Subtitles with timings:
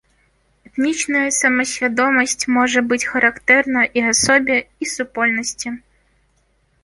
[0.67, 5.69] Этнічная самасвядомасць можа быць характэрна і асобе, і супольнасці.